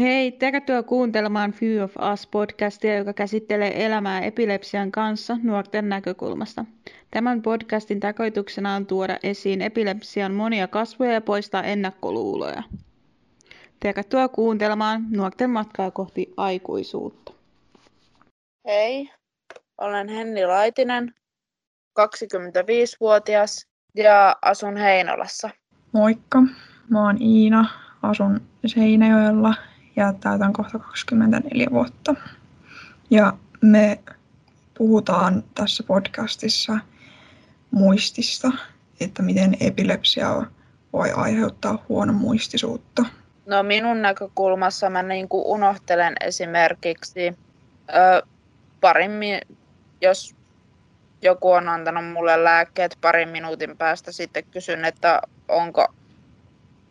[0.00, 6.64] Hei, tervetuloa kuuntelemaan Few of Us podcastia, joka käsittelee elämää epilepsian kanssa nuorten näkökulmasta.
[7.10, 12.62] Tämän podcastin tarkoituksena on tuoda esiin epilepsian monia kasvoja ja poistaa ennakkoluuloja.
[13.80, 17.32] Tervetuloa kuuntelemaan nuorten matkaa kohti aikuisuutta.
[18.66, 19.10] Hei,
[19.78, 21.14] olen Henni Laitinen,
[22.00, 25.50] 25-vuotias ja asun Heinolassa.
[25.92, 26.42] Moikka,
[26.88, 27.68] mä oon Iina,
[28.02, 29.54] asun Seinäjoella
[29.96, 32.14] ja täytän kohta 24 vuotta.
[33.10, 34.00] Ja me
[34.78, 36.78] puhutaan tässä podcastissa
[37.70, 38.52] muistista,
[39.00, 40.42] että miten epilepsia
[40.92, 43.04] voi aiheuttaa muistisuutta.
[43.46, 48.26] No minun näkökulmassa mä niin kuin unohtelen esimerkiksi ö,
[48.80, 49.12] parin,
[50.00, 50.34] jos
[51.22, 55.86] joku on antanut mulle lääkkeet parin minuutin päästä, sitten kysyn, että onko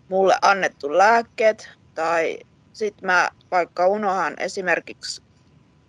[0.10, 2.40] mulle annettu lääkkeet tai
[2.80, 5.22] sitten mä vaikka unohan esimerkiksi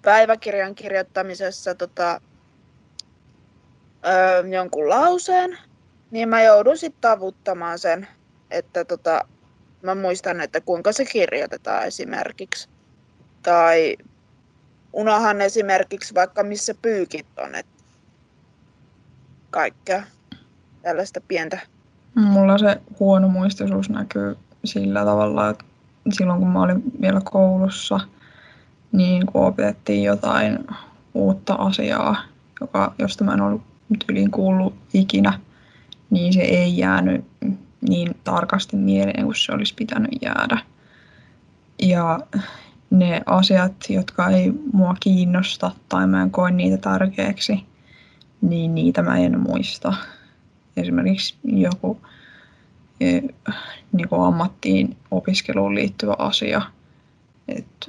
[0.03, 2.21] päiväkirjan kirjoittamisessa tota,
[4.07, 5.59] ö, jonkun lauseen,
[6.11, 8.09] niin mä joudun sitten tavuttamaan sen,
[8.51, 9.25] että tota,
[9.83, 12.69] mä muistan, että kuinka se kirjoitetaan esimerkiksi.
[13.43, 13.97] Tai
[14.93, 17.83] unohan esimerkiksi vaikka missä pyykit on, että
[19.51, 20.03] kaikkea
[20.83, 21.61] tällaista pientä.
[22.15, 25.65] Mulla se huono muistisuus näkyy sillä tavalla, että
[26.13, 28.01] silloin kun mä olin vielä koulussa,
[28.93, 30.59] niin kun opetettiin jotain
[31.15, 32.17] uutta asiaa,
[32.61, 33.63] joka, josta mä en ollut
[34.09, 35.41] yliin kuullut ikinä,
[36.11, 37.25] niin se ei jäänyt
[37.89, 40.59] niin tarkasti mieleen kuin se olisi pitänyt jäädä.
[41.83, 42.21] Ja
[42.91, 47.67] ne asiat, jotka ei mua kiinnosta tai mä en koe niitä tärkeäksi,
[48.41, 49.95] niin niitä mä en muista.
[50.77, 52.01] Esimerkiksi joku
[53.93, 56.63] niin kuin ammattiin opiskeluun liittyvä asia,
[57.49, 57.87] että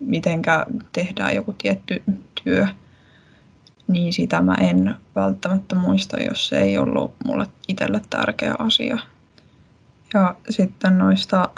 [0.00, 2.02] mitenkä tehdään joku tietty
[2.44, 2.66] työ,
[3.88, 8.98] niin sitä mä en välttämättä muista, jos se ei ollut mulle itselle tärkeä asia.
[10.14, 11.48] Ja sitten noista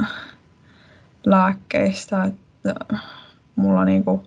[1.27, 2.75] lääkkeistä, että
[3.57, 4.25] mulla niinku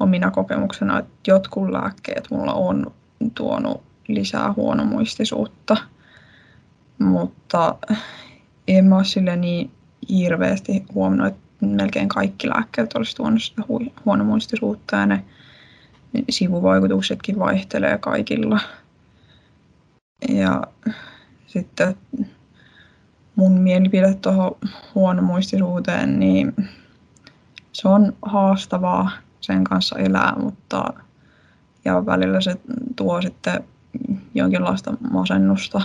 [0.00, 2.92] omina kokemuksena, että jotkut lääkkeet mulla on
[3.34, 5.76] tuonut lisää huonomuistisuutta,
[6.98, 7.74] mutta
[8.68, 9.70] en mä sille niin
[10.08, 13.62] hirveästi huomannut, että melkein kaikki lääkkeet olisi tuonut sitä
[14.04, 15.24] huonomuistisuutta ja ne
[16.30, 18.60] sivuvaikutuksetkin vaihtelee kaikilla.
[20.28, 20.62] Ja
[21.46, 21.96] sitten
[23.36, 24.56] mun mielipide tuohon
[24.94, 26.56] huonomuistisuuteen, niin
[27.72, 29.10] se on haastavaa
[29.40, 30.84] sen kanssa elää, mutta
[31.84, 32.56] ja välillä se
[32.96, 33.64] tuo sitten
[34.34, 35.80] jonkinlaista masennusta,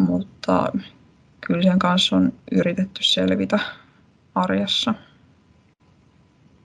[0.00, 0.72] mutta
[1.46, 3.58] kyllä sen kanssa on yritetty selvitä
[4.34, 4.94] arjessa.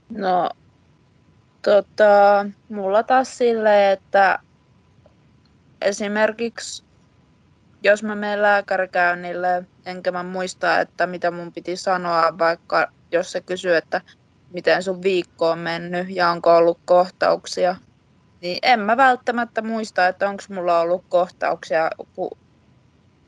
[0.09, 0.49] No,
[1.61, 4.39] tota, mulla taas silleen, että
[5.81, 6.85] esimerkiksi
[7.83, 13.41] jos mä menen lääkärikäynnille, enkä mä muista, että mitä mun piti sanoa, vaikka jos se
[13.41, 14.01] kysyy, että
[14.53, 17.75] miten sun viikko on mennyt ja onko ollut kohtauksia,
[18.41, 22.37] niin en mä välttämättä muista, että onko mulla ollut kohtauksia, kun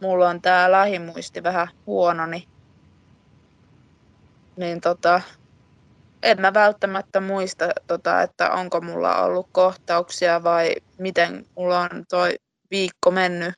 [0.01, 2.43] mulla on tää lähimuisti vähän huono, niin,
[4.57, 5.21] niin tota,
[6.23, 12.35] en mä välttämättä muista, tota, että onko mulla ollut kohtauksia vai miten mulla on toi
[12.71, 13.53] viikko mennyt.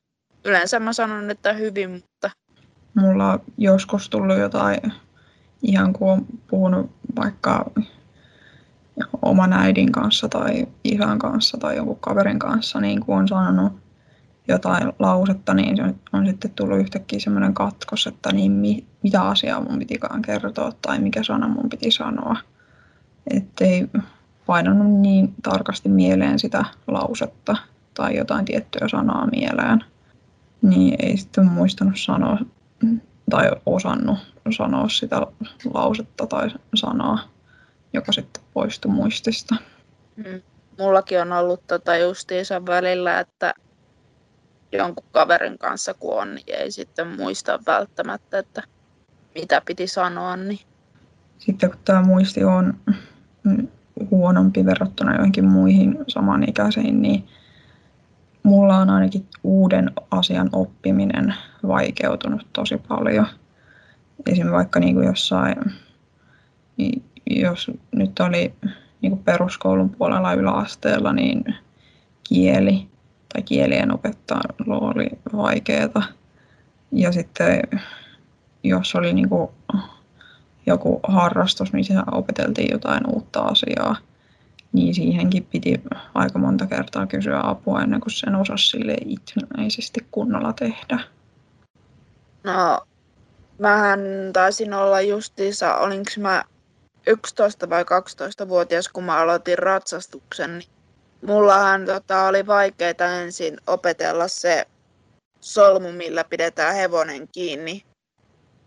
[0.45, 2.31] Yleensä mä sanon, että hyvin, mutta...
[2.95, 4.79] Mulla on joskus tullut jotain,
[5.61, 7.71] ihan kun on puhunut vaikka
[9.21, 13.73] oman äidin kanssa tai isän kanssa tai jonkun kaverin kanssa, niin kun on sanonut
[14.50, 15.84] jotain lausetta, niin se
[16.14, 21.00] on sitten tullut yhtäkkiä semmoinen katkos, että niin mi, mitä asiaa mun pitikaan kertoa tai
[21.00, 22.36] mikä sana mun piti sanoa.
[23.34, 23.88] Että ei
[24.46, 27.56] painanut niin tarkasti mieleen sitä lausetta
[27.94, 29.84] tai jotain tiettyä sanaa mieleen.
[30.62, 32.38] Niin ei sitten muistanut sanoa
[33.30, 34.18] tai osannut
[34.58, 35.28] sanoa sitä
[35.74, 37.19] lausetta tai sanaa
[37.94, 39.56] joka sitten poistui muistista.
[40.16, 40.42] Mm.
[40.80, 43.54] Mullakin on ollut tota justiinsa välillä, että
[44.71, 48.63] jonkun kaverin kanssa kun on, niin ei sitten muista välttämättä, että
[49.36, 50.36] mitä piti sanoa.
[50.36, 50.60] Niin.
[51.38, 52.74] Sitten kun tämä muisti on
[54.12, 57.27] huonompi verrattuna joihinkin muihin samanikäisiin, niin
[58.44, 61.33] mulla on ainakin uuden asian oppiminen
[61.68, 63.27] vaikeutunut tosi paljon.
[64.25, 65.56] Esimerkiksi vaikka niin kuin jossain
[67.30, 68.54] jos nyt oli
[69.01, 71.44] niin kuin peruskoulun puolella yläasteella, niin
[72.30, 72.88] kieli
[73.34, 76.04] tai kielien opettelu oli vaikeaa.
[76.92, 77.62] Ja sitten
[78.64, 79.52] jos oli niin kuin
[80.66, 83.96] joku harrastus, missä opeteltiin jotain uutta asiaa,
[84.74, 85.81] niin siihenkin piti
[86.14, 91.00] aika monta kertaa kysyä apua ennen kuin sen osasi sille itsenäisesti kunnolla tehdä.
[92.44, 92.81] No,
[93.60, 94.00] mähän
[94.34, 96.44] taisin olla justiinsa, olinko mä
[97.08, 100.70] 11 vai 12-vuotias, kun mä aloitin ratsastuksen, niin
[101.21, 104.66] mullahan tota, oli vaikeaa ensin opetella se
[105.39, 107.86] solmu, millä pidetään hevonen kiinni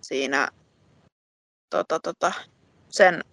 [0.01, 0.49] siinä
[1.71, 2.33] tota, tota,
[2.89, 3.25] sen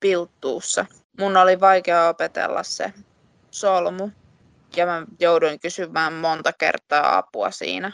[0.00, 0.86] pilttuussa.
[1.20, 2.92] Mun oli vaikea opetella se
[3.50, 4.10] solmu
[4.76, 7.92] ja mä jouduin kysymään monta kertaa apua siinä,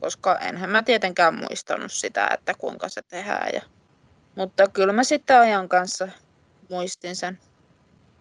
[0.00, 3.54] koska enhän mä tietenkään muistanut sitä, että kuinka se tehdään.
[3.54, 3.62] Ja...
[4.36, 6.08] Mutta kyllä mä sitten ajan kanssa
[6.70, 7.38] muistin sen.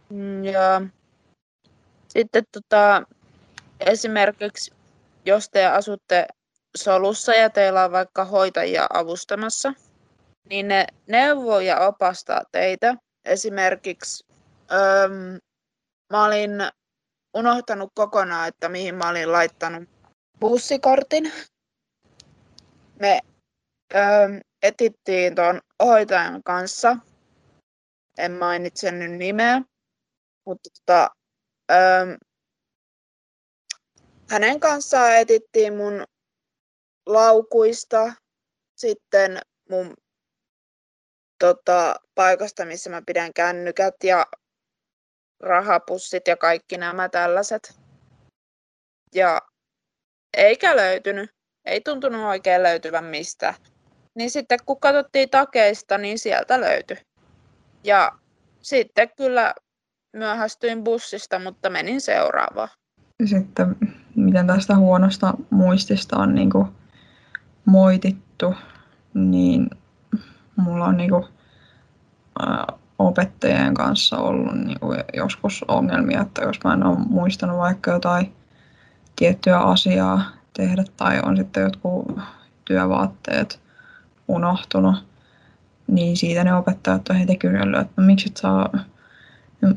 [0.10, 0.82] Mm, ja
[2.12, 3.04] sitten tota,
[3.80, 4.72] esimerkiksi
[5.26, 6.28] jos te asutte
[6.78, 9.74] solussa ja teillä on vaikka hoitajia avustamassa,
[10.50, 12.96] niin ne neuvoo ja opastaa teitä.
[13.26, 14.26] Esimerkiksi
[14.72, 15.10] öö,
[16.14, 16.52] mä olin
[17.34, 19.90] unohtanut kokonaan, että mihin mä olin laittanut
[20.40, 21.32] bussikortin.
[23.00, 23.20] Me
[23.96, 26.98] öö, etittiin tuon hoitajan kanssa.
[28.18, 29.62] En mainitse nyt nimeä,
[30.46, 31.10] mutta tota,
[31.72, 32.18] öö,
[34.30, 36.04] hänen kanssaan etittiin mun
[37.06, 38.14] laukuista,
[38.76, 39.40] sitten
[39.70, 39.94] mun
[41.40, 44.26] tota, paikasta, missä mä pidän kännykät ja
[45.40, 47.80] rahapussit ja kaikki nämä tällaiset.
[49.16, 49.42] Ja
[50.38, 51.32] eikä löytynyt,
[51.66, 53.54] ei tuntunut oikein löytyvän mistä.
[54.16, 56.98] Niin sitten kun katsottiin takeista, niin sieltä löytyi.
[57.84, 58.12] Ja
[58.62, 59.56] sitten kyllä
[60.14, 62.70] myöhästyin bussista, mutta menin seuraavaan.
[63.26, 63.76] Sitten
[64.16, 66.68] miten tästä huonosta muistista on niin kuin
[67.66, 68.56] moitittu,
[69.14, 69.70] niin
[70.56, 71.26] mulla on niin kuin,
[72.40, 72.66] ää,
[73.00, 78.34] opettajien kanssa ollut niin kuin joskus ongelmia, että jos mä en ole muistanut vaikka jotain
[79.16, 80.22] tiettyä asiaa
[80.54, 82.20] tehdä tai on sitten jotkut
[82.66, 83.60] työvaatteet
[84.28, 84.96] unohtunut,
[85.88, 88.70] niin siitä ne opettajat on heti kysynyt, että no, miksi et saa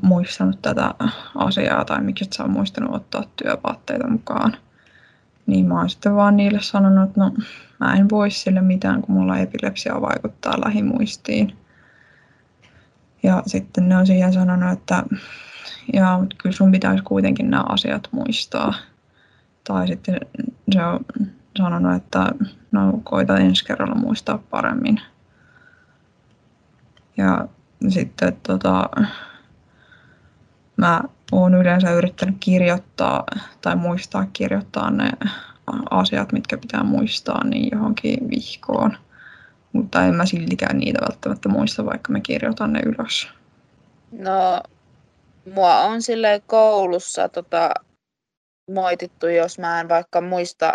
[0.02, 0.94] muistanut tätä
[1.34, 4.56] asiaa tai miksi et sä muistanut ottaa työvaatteita mukaan.
[5.46, 7.32] Niin mä oon sitten vaan niille sanonut, että no
[7.80, 11.56] mä en voi sille mitään, kun mulla epilepsia vaikuttaa lähimuistiin.
[13.22, 15.04] Ja sitten ne on siihen sanonut, että
[15.92, 18.74] ja, mutta kyllä sun pitäisi kuitenkin nämä asiat muistaa.
[19.64, 20.20] Tai sitten
[20.72, 21.00] se on
[21.58, 22.32] sanonut, että
[22.72, 25.00] no koita ensi kerralla muistaa paremmin.
[27.16, 27.48] Ja
[27.88, 28.90] sitten tota,
[30.84, 31.00] mä
[31.32, 33.24] oon yleensä yrittänyt kirjoittaa
[33.60, 35.10] tai muistaa kirjoittaa ne
[35.90, 38.96] asiat, mitkä pitää muistaa, niin johonkin vihkoon.
[39.72, 43.28] Mutta en mä siltikään niitä välttämättä muista, vaikka mä kirjoitan ne ylös.
[44.12, 44.62] No,
[45.54, 47.70] mua on sille koulussa tota,
[48.70, 50.72] moitittu, jos mä en vaikka muista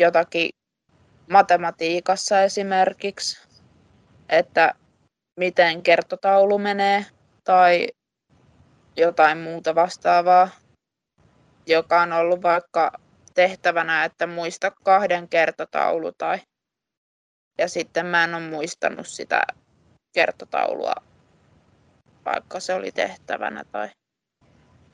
[0.00, 0.50] jotakin
[1.30, 3.48] matematiikassa esimerkiksi,
[4.28, 4.74] että
[5.40, 7.06] miten kertotaulu menee
[7.44, 7.88] tai
[8.98, 10.48] jotain muuta vastaavaa,
[11.66, 12.92] joka on ollut vaikka
[13.34, 16.38] tehtävänä, että muista kahden kertotaulu tai
[17.58, 19.42] ja sitten mä en ole muistanut sitä
[20.14, 20.94] kertotaulua,
[22.24, 23.88] vaikka se oli tehtävänä tai,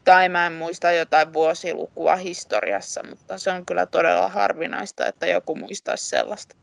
[0.04, 5.56] tai mä en muista jotain vuosilukua historiassa, mutta se on kyllä todella harvinaista, että joku
[5.56, 6.56] muistaisi sellaista.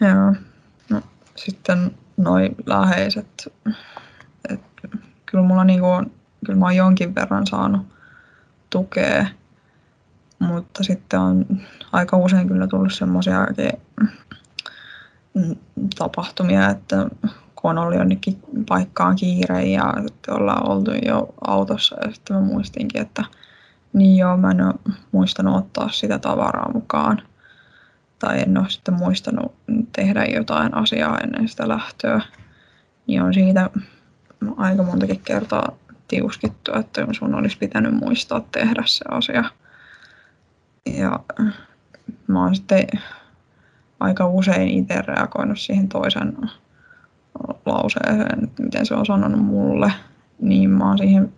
[0.00, 0.34] Joo.
[0.90, 1.02] No,
[1.36, 3.52] sitten noin läheiset.
[4.50, 4.60] Et,
[5.26, 6.10] kyllä mulla niinku on
[6.46, 7.86] kyllä mä oon jonkin verran saanut
[8.70, 9.26] tukea,
[10.38, 11.46] mutta sitten on
[11.92, 13.46] aika usein kyllä tullut semmoisia
[15.34, 15.56] mm,
[15.98, 17.06] tapahtumia, että
[17.56, 22.42] kun on ollut jonnekin paikkaan kiire ja sitten ollaan oltu jo autossa ja sitten mä
[22.42, 23.24] muistinkin, että
[23.92, 24.74] niin joo, mä en ole
[25.12, 27.22] muistanut ottaa sitä tavaraa mukaan.
[28.18, 29.54] Tai en ole sitten muistanut
[29.96, 32.20] tehdä jotain asiaa ennen sitä lähtöä.
[33.06, 33.70] Niin on siitä
[34.56, 35.76] aika montakin kertaa
[36.12, 39.44] tiuskittu, että sun olisi pitänyt muistaa tehdä se asia.
[40.86, 41.20] Ja
[42.26, 42.86] mä oon sitten
[44.00, 46.36] aika usein itse reagoinut siihen toisen
[47.66, 49.92] lauseeseen, miten se on sanonut mulle,
[50.40, 51.32] niin mä oon siihen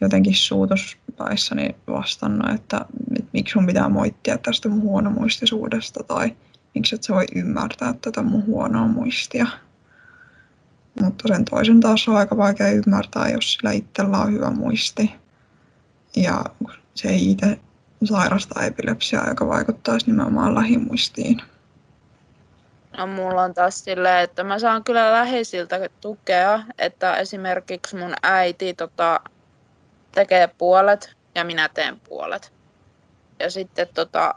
[0.00, 2.80] jotenkin suutuspäissäni vastannut, että,
[3.18, 6.36] että miksi sun pitää moittia tästä mun huonomuistisuudesta tai
[6.74, 9.46] miksi et sä voi ymmärtää tätä mun huonoa muistia.
[11.00, 15.14] Mutta sen toisen taas on aika vaikea ymmärtää, jos sillä itsellä on hyvä muisti.
[16.16, 16.44] Ja
[16.94, 17.58] se ei itse
[18.04, 21.42] sairasta epilepsiaa, joka vaikuttaisi nimenomaan lähimuistiin.
[22.96, 28.74] No mulla on taas silleen, että mä saan kyllä läheisiltä tukea, että esimerkiksi mun äiti
[28.74, 29.20] tota,
[30.12, 32.52] tekee puolet ja minä teen puolet.
[33.40, 34.34] Ja sitten tota,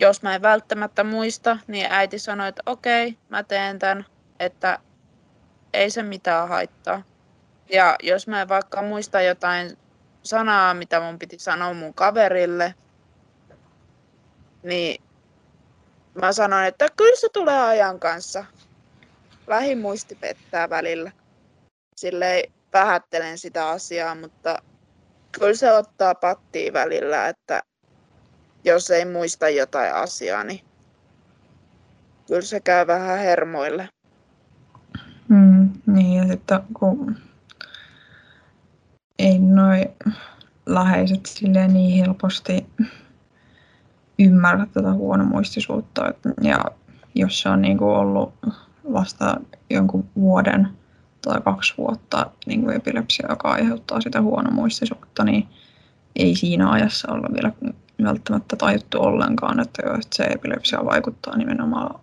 [0.00, 4.06] jos mä en välttämättä muista, niin äiti sanoi, että okei, mä teen tämän,
[4.40, 4.78] että
[5.74, 7.02] ei se mitään haittaa.
[7.72, 9.78] Ja jos mä vaikka muista jotain
[10.22, 12.74] sanaa, mitä mun piti sanoa mun kaverille,
[14.62, 15.02] niin
[16.14, 18.44] mä sanoin, että kyllä se tulee ajan kanssa.
[19.46, 21.12] Lähimuisti pettää välillä.
[21.96, 24.62] Silleen vähättelen sitä asiaa, mutta
[25.32, 27.62] kyllä se ottaa pattia välillä, että
[28.64, 30.60] jos ei muista jotain asiaa, niin
[32.26, 33.88] kyllä se käy vähän hermoille.
[35.28, 37.16] Mm, niin, ja sitten kun
[39.18, 39.88] ei noin
[40.66, 42.66] läheiset silleen niin helposti
[44.18, 46.02] ymmärrä tätä huonomuistisuutta.
[46.42, 46.64] Ja
[47.14, 48.34] jos se on niin kuin ollut
[48.92, 49.40] vasta
[49.70, 50.68] jonkun vuoden
[51.22, 55.48] tai kaksi vuotta niin kuin epilepsia, joka aiheuttaa sitä huonomuistisuutta, niin
[56.16, 57.52] ei siinä ajassa olla vielä
[58.02, 62.00] välttämättä tajuttu ollenkaan, että se epilepsia vaikuttaa nimenomaan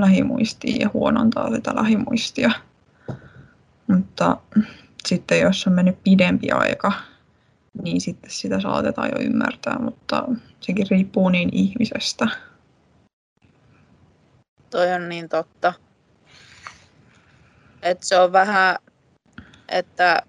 [0.00, 2.50] lähimuistiin ja huonontaa sitä lähimuistia.
[3.86, 4.36] Mutta
[5.06, 6.92] sitten jos on mennyt pidempi aika,
[7.82, 10.24] niin sitten sitä saatetaan jo ymmärtää, mutta
[10.60, 12.28] sekin riippuu niin ihmisestä.
[14.70, 15.72] Toi on niin totta.
[17.82, 18.76] Et se on vähän,
[19.68, 20.22] että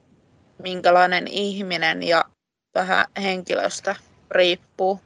[0.64, 2.26] minkälainen ihminen ja
[2.76, 3.96] vähän henkilöstä
[4.32, 5.02] riippuu.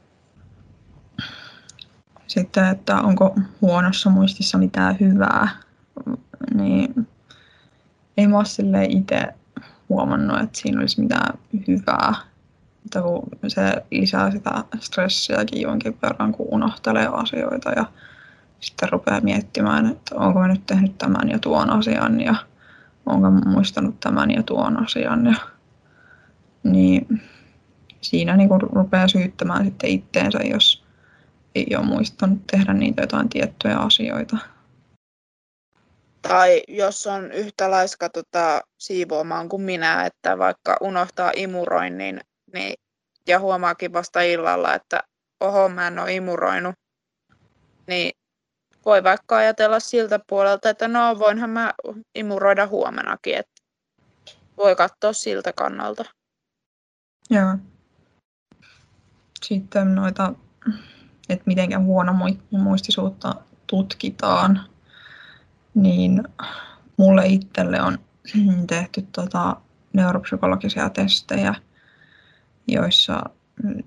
[2.31, 5.49] Sitten, että onko huonossa muistissa mitään hyvää,
[6.53, 7.07] niin
[8.17, 9.27] ei mä ole itse
[9.89, 12.13] huomannut, että siinä olisi mitään hyvää.
[12.83, 17.85] Mutta kun se lisää sitä stressiäkin jonkin verran, kun unohtelee asioita ja
[18.59, 22.35] sitten rupeaa miettimään, että onko mä nyt tehnyt tämän ja tuon asian ja
[23.05, 25.25] onko mä muistanut tämän ja tuon asian.
[25.25, 25.35] Ja,
[26.63, 27.21] niin
[28.01, 30.80] siinä niin rupeaa syyttämään sitten itteensä, jos
[31.55, 34.37] ei ole muistanut tehdä niitä jotain tiettyjä asioita.
[36.21, 42.21] Tai jos on yhtä laiska tota, siivoamaan kuin minä, että vaikka unohtaa imuroinnin
[42.53, 42.73] niin,
[43.27, 45.03] ja huomaakin vasta illalla, että
[45.39, 46.75] oho, mä en ole imuroinut,
[47.87, 48.11] niin
[48.85, 51.73] voi vaikka ajatella siltä puolelta, että no voinhan mä
[52.15, 53.61] imuroida huomenakin, että
[54.57, 56.05] voi katsoa siltä kannalta.
[57.29, 57.57] Joo.
[59.43, 60.33] Sitten noita,
[61.33, 62.13] että miten huono
[62.51, 63.35] muistisuutta
[63.67, 64.61] tutkitaan,
[65.73, 66.23] niin
[66.97, 67.97] mulle itselle on
[68.67, 69.55] tehty tota
[69.93, 71.55] neuropsykologisia testejä,
[72.67, 73.23] joissa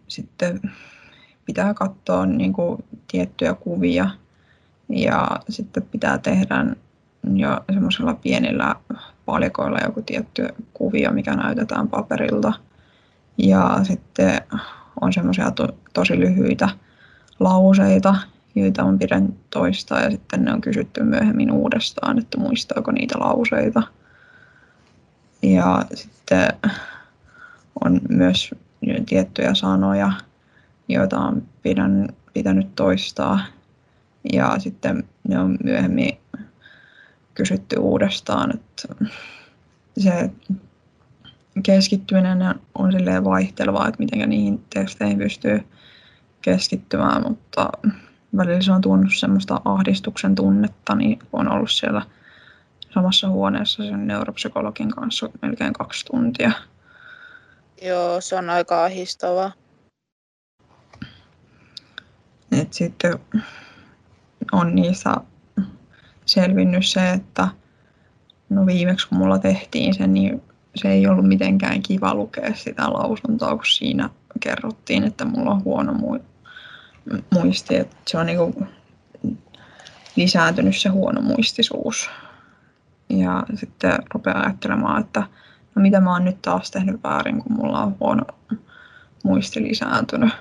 [0.09, 0.61] sitten
[1.45, 4.11] pitää katsoa niin kuin, tiettyjä kuvia
[4.89, 6.67] ja sitten pitää tehdä
[7.35, 8.75] jo semmoisella pienillä
[9.25, 12.53] palikoilla joku tietty kuvio, mikä näytetään paperilta.
[13.39, 14.41] Ja sitten
[15.01, 16.69] on semmoisia to, tosi lyhyitä
[17.41, 18.15] lauseita,
[18.55, 23.83] joita on pidän toistaa ja sitten ne on kysytty myöhemmin uudestaan, että muistaako niitä lauseita.
[25.43, 26.49] Ja sitten
[27.85, 28.51] on myös
[29.07, 30.13] tiettyjä sanoja,
[30.89, 33.41] joita on pidän, pitänyt toistaa
[34.33, 36.19] ja sitten ne on myöhemmin
[37.35, 39.07] kysytty uudestaan, että
[39.99, 40.31] se
[41.63, 45.65] keskittyminen on silleen vaihtelevaa, että miten niihin teksteihin pystyy
[46.45, 47.69] keskittymään, mutta
[48.37, 52.03] välillä se on tuonut semmoista ahdistuksen tunnetta, niin on ollut siellä
[52.95, 56.53] samassa huoneessa sen neuropsykologin kanssa melkein kaksi tuntia.
[57.83, 59.53] Joo, se on aika ahdistavaa.
[62.53, 63.19] Et sitten
[64.53, 65.15] on niissä
[66.27, 67.49] selvinnyt se, että
[68.49, 70.43] no viimeksi kun mulla tehtiin se, niin
[70.77, 74.11] se ei ollut mitenkään kiva lukea sitä lausuntoa, kun siinä
[74.41, 75.93] kerrottiin, että mulla on huono
[77.31, 78.67] muisti, että se on niinku
[80.17, 82.11] lisääntynyt se huono muistisuus.
[83.09, 85.23] Ja sitten rupeaa ajattelemaan, että
[85.75, 88.25] no mitä mä oon nyt taas tehnyt väärin, kun mulla on huono
[89.25, 90.33] muisti lisääntynyt.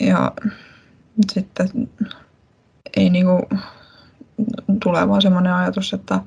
[0.00, 0.32] Ja
[1.32, 1.68] sitten
[2.96, 3.48] ei niinku,
[4.82, 6.20] tule vaan semmoinen ajatus, että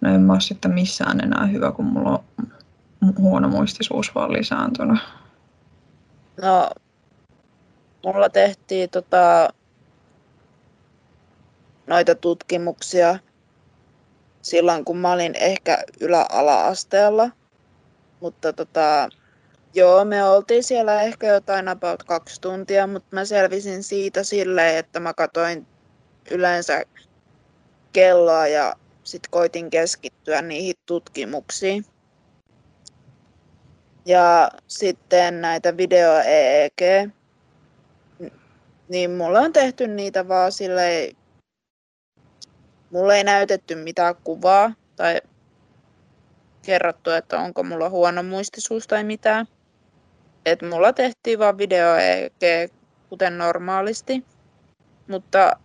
[0.00, 4.98] no en mä ole sitten missään enää hyvä, kun mulla on huono muistisuus vaan lisääntynyt.
[6.42, 6.70] No,
[8.04, 9.48] mulla tehtiin tota,
[11.86, 13.18] noita tutkimuksia
[14.42, 17.30] silloin, kun mä olin ehkä ylä-ala-asteella.
[18.20, 19.08] Mutta tota,
[19.76, 25.00] Joo, me oltiin siellä ehkä jotain about kaksi tuntia, mutta mä selvisin siitä silleen, että
[25.00, 25.66] mä katoin
[26.30, 26.84] yleensä
[27.92, 28.74] kelloa ja
[29.04, 31.84] sitten koitin keskittyä niihin tutkimuksiin.
[34.06, 37.10] Ja sitten näitä video EEG,
[38.88, 41.16] niin mulla on tehty niitä vaan silleen,
[42.90, 45.20] mulle ei näytetty mitään kuvaa tai
[46.62, 49.46] kerrottu, että onko mulla huono muistisuus tai mitään.
[50.46, 52.72] Et mulla tehtiin vaan video EEG
[53.08, 54.24] kuten normaalisti,
[55.08, 55.56] mutta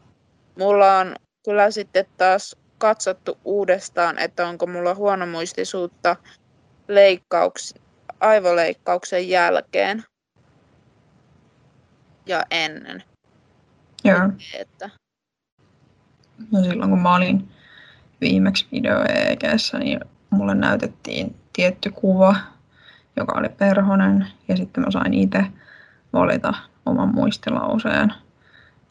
[0.59, 1.15] mulla on
[1.45, 6.15] kyllä sitten taas katsottu uudestaan, että onko mulla huonomuistisuutta
[6.87, 7.73] leikkauks,
[8.19, 10.03] aivoleikkauksen jälkeen
[12.25, 13.03] ja ennen.
[14.03, 14.29] Joo.
[14.53, 14.89] Että,
[16.51, 17.49] No silloin kun mä olin
[18.21, 19.99] viimeksi video EEGssä, niin
[20.29, 22.35] mulle näytettiin tietty kuva,
[23.15, 25.45] joka oli perhonen, ja sitten mä sain itse
[26.13, 26.53] valita
[26.85, 28.13] oman muistilauseen.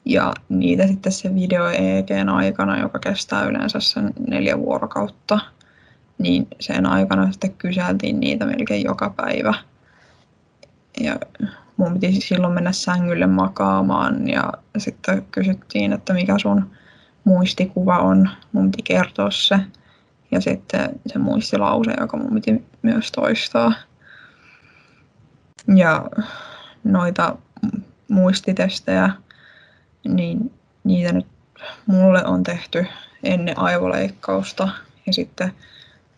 [0.04, 5.38] Ja niitä sitten se video EEGn aikana, joka kestää yleensä sen neljä vuorokautta,
[6.18, 9.54] niin sen aikana sitten kyseltiin niitä melkein joka päivä.
[11.00, 11.16] Ja
[11.76, 16.70] mun piti silloin mennä sängylle makaamaan ja sitten kysyttiin, että mikä sun
[17.24, 18.30] muistikuva on.
[18.52, 19.58] Mun piti kertoa se.
[20.30, 23.72] Ja sitten se muistilause, joka mun piti myös toistaa.
[25.76, 26.06] Ja
[26.84, 27.36] noita
[28.08, 29.10] muistitestejä,
[30.08, 30.52] niin
[30.84, 31.26] niitä nyt
[31.86, 32.86] mulle on tehty
[33.22, 34.68] ennen aivoleikkausta.
[35.06, 35.52] Ja sitten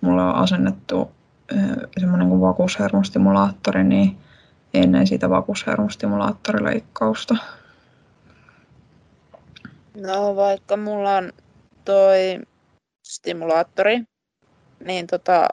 [0.01, 1.11] mulla on asennettu
[2.01, 4.19] semmoinen kuin vakuushermostimulaattori, niin
[4.75, 7.37] ennen sitä vakuushermostimulaattorileikkausta.
[9.97, 11.33] no vaikka mulla on
[11.85, 12.41] toi
[13.07, 14.03] stimulaattori,
[14.85, 15.49] niin tota,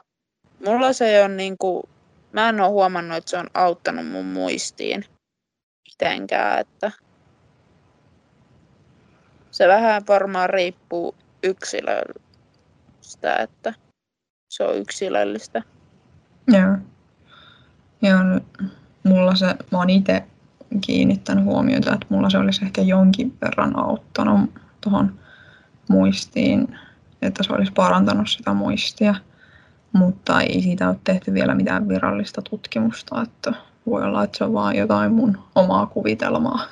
[0.66, 1.88] mulla se ei ole niinku,
[2.32, 5.04] mä en ole huomannut, että se on auttanut mun muistiin
[5.90, 6.92] mitenkään, että
[9.50, 13.74] se vähän varmaan riippuu yksilöstä, että
[14.48, 15.62] se on yksilöllistä.
[16.48, 16.76] Joo.
[18.02, 18.18] Ja
[19.04, 20.24] mulla se, mä oon itse
[20.80, 25.18] kiinnittänyt huomiota, että mulla se olisi ehkä jonkin verran auttanut tuohon
[25.88, 26.78] muistiin,
[27.22, 29.14] että se olisi parantanut sitä muistia.
[29.92, 33.52] Mutta ei siitä ole tehty vielä mitään virallista tutkimusta, että
[33.86, 36.64] voi olla, että se on vaan jotain mun omaa kuvitelmaa.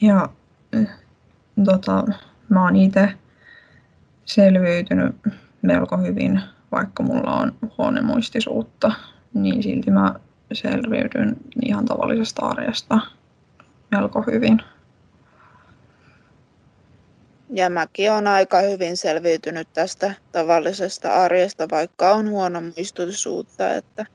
[0.00, 0.28] Ja
[1.64, 2.04] tota,
[2.48, 3.14] mä oon itse
[4.24, 5.16] selviytynyt
[5.62, 6.40] melko hyvin,
[6.72, 8.92] vaikka mulla on huonemuistisuutta,
[9.34, 10.14] niin silti mä
[10.52, 13.00] selviydyn ihan tavallisesta arjesta
[13.90, 14.62] melko hyvin.
[17.50, 24.06] Ja mäkin olen aika hyvin selviytynyt tästä tavallisesta arjesta, vaikka on huono muistutusuutta, että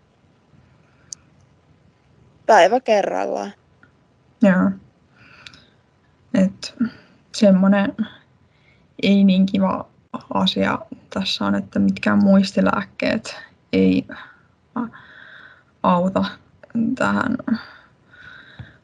[2.46, 3.52] päivä kerrallaan.
[4.42, 4.72] Joo.
[6.34, 6.76] Et
[7.36, 7.96] semmoinen
[9.04, 9.90] ei niin kiva
[10.34, 13.36] asia tässä on, että mitkään muistilääkkeet
[13.74, 14.08] ei
[15.84, 16.26] auta
[16.96, 17.38] tähän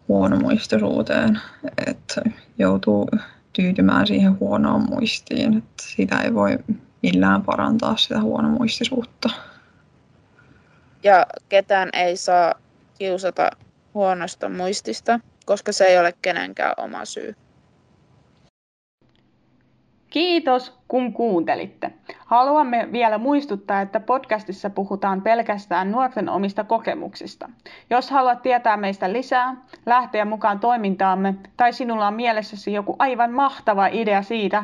[0.08, 1.42] huonomuistisuuteen,
[1.88, 2.22] että
[2.58, 3.10] joutuu
[3.54, 6.60] tyytymään siihen huonoon muistiin, että sitä ei voi
[7.04, 9.30] millään parantaa sitä huonomuistisuutta.
[11.04, 12.54] Ja ketään ei saa
[12.98, 13.50] kiusata
[13.94, 17.36] huonosta muistista, koska se ei ole kenenkään oma syy.
[20.14, 21.92] Kiitos, kun kuuntelitte.
[22.26, 27.50] Haluamme vielä muistuttaa, että podcastissa puhutaan pelkästään nuorten omista kokemuksista.
[27.90, 33.88] Jos haluat tietää meistä lisää, lähteä mukaan toimintaamme tai sinulla on mielessäsi joku aivan mahtava
[33.88, 34.64] idea siitä,